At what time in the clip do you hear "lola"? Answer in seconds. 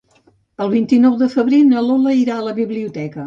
1.91-2.15